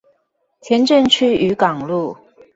[0.61, 2.17] 前鎮區漁港路